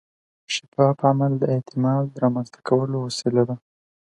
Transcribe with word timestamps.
شفاف 0.55 0.97
عمل 1.09 1.31
د 1.39 1.43
اعتماد 1.55 2.05
رامنځته 2.23 2.59
کولو 2.67 2.97
وسیله 3.05 3.41
ده. 3.49 3.55